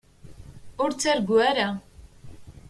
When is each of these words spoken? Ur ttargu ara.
Ur 0.81 0.89
ttargu 0.93 1.35
ara. 1.49 1.69